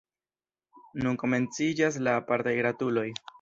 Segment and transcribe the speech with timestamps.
[1.03, 3.07] Nun komenciĝas la apartaj gratuloj.